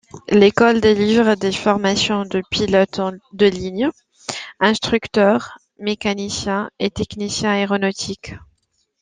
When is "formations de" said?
1.51-2.41